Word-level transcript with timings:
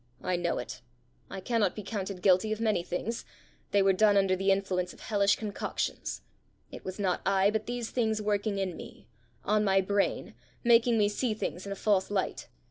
"I 0.23 0.35
know 0.35 0.57
it: 0.57 0.81
I 1.29 1.39
cannot 1.41 1.75
be 1.75 1.83
counted 1.83 2.23
guilty 2.23 2.51
of 2.51 2.59
many 2.59 2.81
things; 2.81 3.23
they 3.69 3.83
were 3.83 3.93
done 3.93 4.17
under 4.17 4.35
the 4.35 4.49
influence 4.49 4.93
of 4.93 4.99
hellish 5.01 5.35
concoctions. 5.35 6.21
It 6.71 6.83
was 6.83 6.97
not 6.97 7.21
I, 7.23 7.51
but 7.51 7.67
these 7.67 7.91
things 7.91 8.19
working 8.19 8.57
in 8.57 8.75
me 8.75 9.07
on 9.45 9.63
my 9.63 9.79
brain, 9.79 10.33
making 10.63 10.97
me 10.97 11.07
see 11.07 11.35
things 11.35 11.67
in 11.67 11.71
a 11.71 11.75
false 11.75 12.09
light! 12.09 12.47